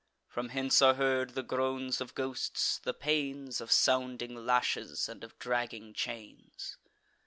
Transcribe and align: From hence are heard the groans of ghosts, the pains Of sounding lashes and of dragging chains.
From 0.25 0.49
hence 0.49 0.81
are 0.81 0.95
heard 0.95 1.35
the 1.35 1.43
groans 1.43 2.01
of 2.01 2.15
ghosts, 2.15 2.79
the 2.79 2.91
pains 2.91 3.61
Of 3.61 3.71
sounding 3.71 4.33
lashes 4.33 5.07
and 5.07 5.23
of 5.23 5.37
dragging 5.37 5.93
chains. 5.93 6.79